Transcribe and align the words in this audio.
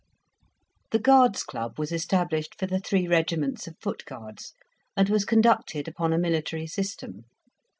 The 0.89 0.97
Guards' 0.97 1.43
Club 1.43 1.77
was 1.77 1.91
established 1.91 2.55
for 2.57 2.65
the 2.65 2.79
three 2.79 3.07
regiments 3.07 3.67
of 3.67 3.77
Foot 3.79 4.03
Guards, 4.05 4.55
and 4.97 5.09
was 5.09 5.25
conducted 5.25 5.87
upon 5.87 6.11
a 6.11 6.17
military 6.17 6.65
system. 6.65 7.25